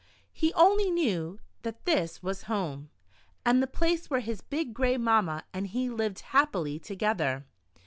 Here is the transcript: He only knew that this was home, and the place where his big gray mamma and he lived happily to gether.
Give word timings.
He 0.33 0.51
only 0.55 0.89
knew 0.89 1.37
that 1.61 1.85
this 1.85 2.23
was 2.23 2.45
home, 2.49 2.89
and 3.45 3.61
the 3.61 3.67
place 3.67 4.09
where 4.09 4.19
his 4.21 4.41
big 4.41 4.73
gray 4.73 4.97
mamma 4.97 5.43
and 5.53 5.67
he 5.67 5.91
lived 5.91 6.21
happily 6.21 6.79
to 6.79 6.95
gether. 6.95 7.45